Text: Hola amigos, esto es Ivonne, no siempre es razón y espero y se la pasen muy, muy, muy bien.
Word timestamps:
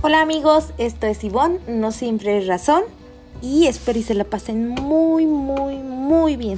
Hola 0.00 0.22
amigos, 0.22 0.66
esto 0.78 1.08
es 1.08 1.24
Ivonne, 1.24 1.58
no 1.66 1.90
siempre 1.90 2.38
es 2.38 2.46
razón 2.46 2.84
y 3.42 3.66
espero 3.66 3.98
y 3.98 4.04
se 4.04 4.14
la 4.14 4.22
pasen 4.22 4.68
muy, 4.68 5.26
muy, 5.26 5.78
muy 5.78 6.36
bien. 6.36 6.56